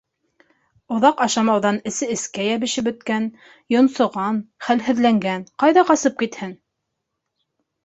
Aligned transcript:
Оҙаҡ 0.93 1.19
ашамауҙан 1.25 1.77
эсе 1.91 2.07
эскә 2.13 2.47
йәбешеп 2.53 2.87
бөткән, 2.89 3.29
йонсоған, 3.75 4.41
хәлһеҙләнгән, 4.71 5.47
ҡайҙа 5.65 5.87
ҡасып 5.93 6.19
китһен. 6.25 6.59